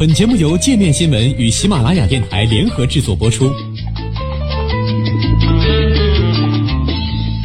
[0.00, 3.52] 本节目由界面新闻与喜马拉雅电台联合制作播出。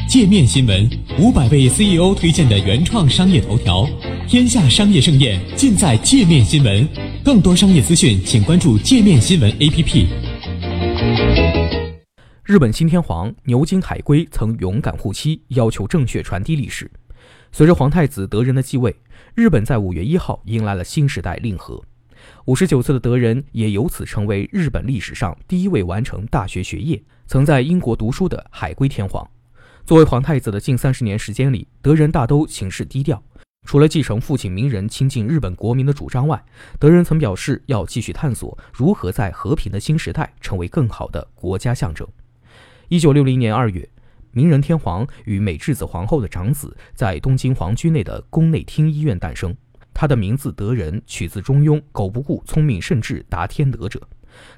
[0.07, 0.89] 界面新闻
[1.19, 3.85] 五百位 CEO 推荐的原创商业头条，
[4.25, 6.87] 天下商业盛宴尽在界面新闻。
[7.25, 10.07] 更多商业资讯，请关注界面新闻 APP。
[12.45, 16.89] 日本新天皇牛津海龟曾勇敢护妻，要求正确传递历史。
[17.51, 18.95] 随着皇太子德仁的继位，
[19.33, 21.83] 日本在五月一号迎来了新时代令和。
[22.45, 29.27] 五十九岁的德仁也由此成为日本历史上第一位完成大学学业、曾在英国读书的海归天皇。
[29.85, 33.21] 作为皇太子的近三十年时间里，德仁大都行事低调。
[33.67, 36.43] 除了继承父亲明仁亲近日本国民的主张外，
[36.79, 42.07] 德仁曾表示要继续探索如何在和平的新时代成为更好的国家象征。
[42.89, 43.89] 一九六零年二月，
[44.31, 49.55] 明仁天皇与美智子皇后的长子在东京皇居内的宫内厅医院诞生。
[49.95, 53.99] 他的名字德仁取自中庸“苟不顾聪明甚至达天德者”，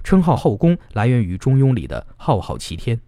[0.04, 3.00] 称号后宫来源于中庸里的浩浩齐天。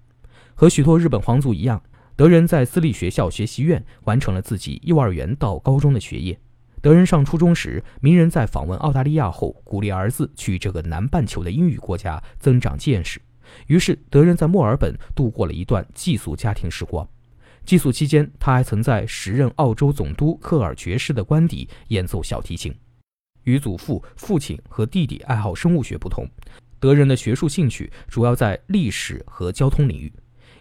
[0.53, 1.81] 和许多日本皇族一样，
[2.15, 6.39] 德仁在私立学校学习院完成了自己幼儿园到高中的学业。
[6.81, 13.19] 德仁上初中时，名人在访问澳大利亚后，鼓励儿子去这个南半球的英语国家增长见识。
[13.65, 17.09] 于是，德仁在墨尔本度过了一段寄宿家庭时光。
[17.69, 22.73] 寄宿期间，他还曾在时任澳洲总督科尔爵士的官邸演奏小提琴。
[23.43, 26.27] 与祖父、父亲和弟弟爱好生物学不同，
[26.79, 30.11] 德仁的学术兴趣主要在历史和交通领域。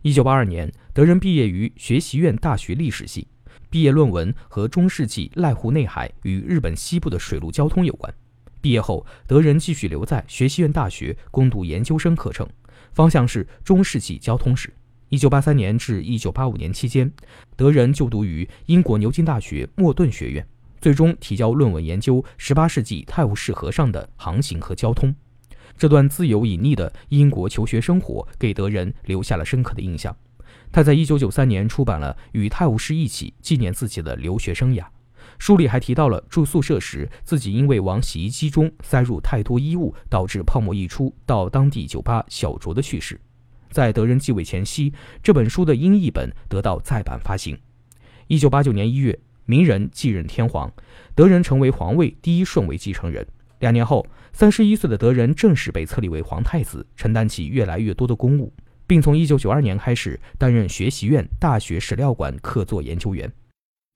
[0.02, 3.26] 1982年，德仁毕业于学习院大学历史系，
[3.70, 8.14] 毕业论文和中世纪濑户内海与日本西部的水陆交通有关。
[8.60, 12.46] 毕业后，德仁继续留在学习院大学攻读研究生课程，
[12.92, 14.70] 方向是中世纪交通史。
[15.10, 17.10] 一九八三年至一九八五年期间，
[17.56, 20.46] 德仁就读于英国牛津大学莫顿学院，
[20.82, 25.14] 最终提交论文研究十八世纪泰晤士河上的航行和交通。
[25.78, 30.14] 这段自由隐匿的英国求学生活给德仁留下了深刻的印象。
[30.70, 34.82] 他在一九九三年出版了《与泰晤士一起纪念自己的留学生涯》，
[35.38, 43.18] 书里还提到了住宿舍时自己因为往洗衣机中塞入太多衣物，导致泡沫溢出，到当地酒吧小酌的趣事。
[43.70, 44.92] 在德仁继位前夕，
[45.22, 47.58] 这本书的英译本得到再版发行。
[48.26, 50.72] 一九八九年一月，明仁继任天皇，
[51.14, 53.26] 德仁成为皇位第一顺位继承人。
[53.60, 58.52] 两年后，三十一岁的德仁正式被册立为皇太子，承担起越来越多的公务，
[58.86, 63.32] 并从一九九二年开始担任学习院大学史料馆客座研究员。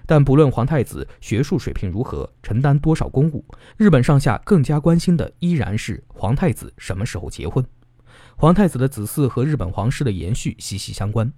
[0.05, 3.45] 但不论皇太子学术水平如何，承担多少公务，
[3.77, 7.65] 日本上下更加关心的依然是皇太子什么时候结婚。
[8.37, 11.33] 皇太子的子嗣和日本皇室的延续息息相关。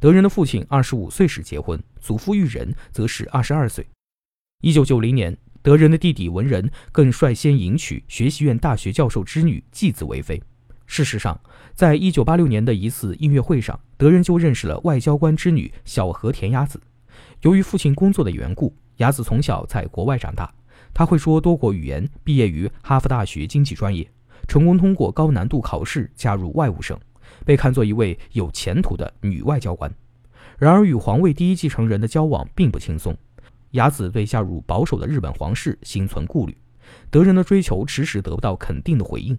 [0.00, 3.86] 德仁的父亲二十五岁时结婚，祖父裕仁则是二十二岁。
[4.62, 10.42] 一九九零年，德仁的弟弟文仁更率先迎娶学习院大学教授之女继子为妃。
[10.86, 11.38] 事实上，
[11.74, 16.80] 在一九八六年的一次音乐会上，德仁就认识了外交官之女小和田雅子。
[17.42, 20.52] 由于父亲工作的缘故，雅子从小在国外长大，
[20.94, 24.08] 他会说多国语言，毕业于哈佛大学经济专业。
[24.46, 26.98] 成功通过高难度考试加入外务省，
[27.44, 29.92] 被看作一位有前途的女外交官。
[30.58, 33.16] 然而，与皇位第一继承人的交往并不轻松。
[33.72, 36.56] 雅子对加入保守的日本皇室心存顾虑，
[37.10, 39.36] 德仁的追求迟迟得不到肯定的回应。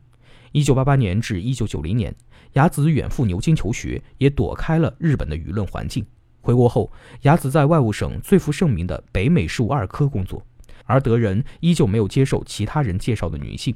[0.54, 2.16] 1988年至1990年，
[2.54, 6.06] 雅子远赴牛津求学，也躲开了日本的舆论环境。
[6.42, 6.92] 回国后，
[7.22, 10.46] 雅子在外务省最负盛名的北美事务二科工作，
[10.86, 13.76] 而德仁依旧没有接受其他人介绍的女性。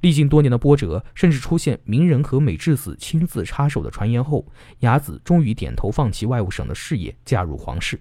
[0.00, 4.46] 历经多年的波折，甚至出现名人和美智子亲自插手的传言后，
[4.80, 8.00] 雅子终于点头放弃外务省的事业，嫁入皇室。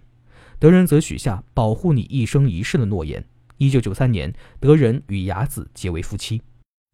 [0.58, 3.24] 德仁则许下保护你一生一世的诺言。
[3.58, 6.42] 一九九三年，德仁与雅子结为夫妻。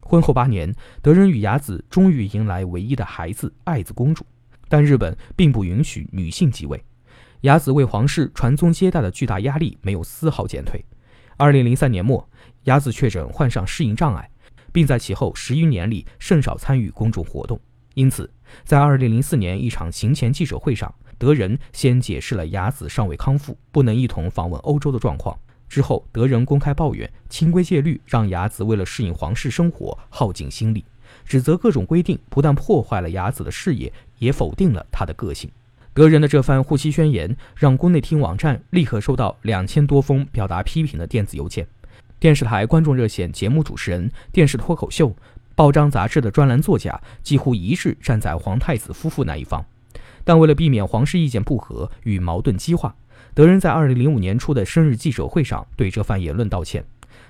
[0.00, 4.24] 婚后八年，德仁与雅子终于迎来唯一的孩子爱子公主。
[4.68, 6.82] 但日本并不允许女性继位，
[7.42, 10.84] 雅子为皇室传宗接代的巨大压力没有丝毫减退。
[11.38, 12.28] 二零零三年末，
[12.64, 14.30] 雅子确诊患上适应障碍。
[14.72, 17.60] 并在其后十余年里甚少参与公众活动，
[17.94, 18.30] 因此，
[18.64, 25.38] 在二零零四年一场行前记者会上，德仁先解释了雅子尚未康复，不能一同访问欧洲的状况。
[25.68, 30.84] 之后，德仁公开抱怨清规戒律让雅子为了适应皇室生活耗尽心力，
[31.26, 35.50] 指责各种规定不但破坏了雅子的事业，也否定了他的个性。
[35.92, 41.66] 德仁的这番护妻宣言让宫内厅网站立刻收到两千多封表达批评的电子邮件。
[42.20, 45.14] 电视台观众热线节目主持人、电视脱口秀、
[45.54, 49.64] 报章杂志的专栏作家几乎一致站在皇太子夫妇那一方，
[50.24, 52.92] 但为了避免皇室意见不合与矛盾激化，
[53.34, 56.84] 德仁在2005年初的生日记者会上对这番言论道歉。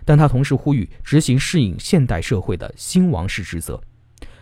[0.06, 3.78] 但他同时呼吁执行适应现代社会的新王室职责。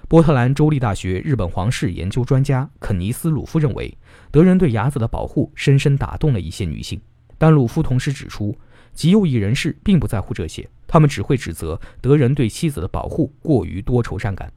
[0.07, 3.93] 波特兰州立大学日本皇室研究专家肯尼斯·鲁夫认为，
[4.31, 7.01] 德仁对雅子的保护深深打动了一些女性。
[7.37, 8.57] 但鲁夫同时指出，
[8.97, 14.51] 极右翼人士并不在乎这些，他们只会指责德仁对妻子的保护过于多愁善感。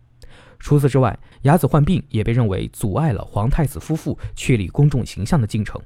[0.58, 5.80] 除此之外，雅子患病也被认为阻碍了皇太子夫妇确立公众形象的进程。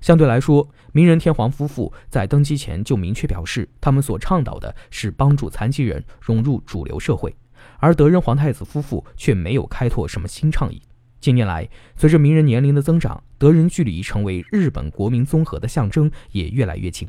[0.00, 7.34] 相对来说，明仁天皇夫妇在登基前就明确表示，他们所倡导的是帮助残疾人融入主流社会。
[7.78, 10.80] 而德仁皇太子夫妇却没有开拓什么新倡议。
[11.20, 17.08] 近年来，随着名人年龄的增长，德仁距离成为日本国民综合的象征也越来越近。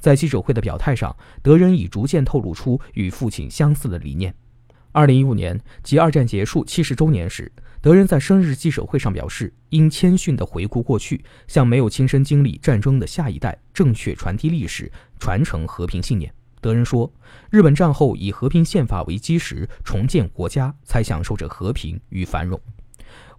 [0.00, 4.34] 在记者会的表态上，德仁已逐渐透露出与父亲相似的理念。
[4.92, 16.34] 二零一五年，即二战结束七十周年时，德仁在生日记者会上表示，应谦逊地回顾过去，向没有亲身经历战争的下一代正确传递历史，传承和平信念。
[16.60, 17.10] 德仁说
[17.50, 22.60] ：“日本战后以和平宪法为基石重建国家，才享受着和平与繁荣。”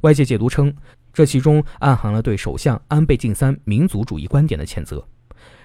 [0.01, 0.73] 外界解读称，
[1.13, 5.05] 这其中暗含了对首相安倍晋三民族主义观点的谴责。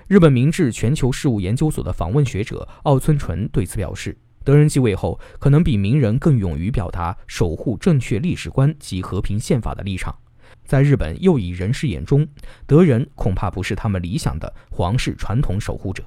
[0.09, 10.15] 日本明治全球事务研究所的访问学者奥村淳对此表示：“德仁继位后，可能比明人更勇于表达守护正确历史观及和平宪法的立场。
[10.65, 12.25] 在日本右翼人士眼中，
[12.69, 16.05] 德仁恐怕不是他们理想的皇室传统守护者。”